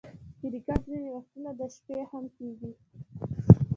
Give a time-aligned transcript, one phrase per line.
[0.39, 2.71] کرکټ ځیني وختونه د شپې هم کیږي.